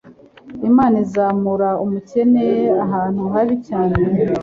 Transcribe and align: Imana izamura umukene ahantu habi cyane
Imana 0.69 0.95
izamura 1.05 1.69
umukene 1.83 2.45
ahantu 2.85 3.21
habi 3.33 3.55
cyane 3.67 3.95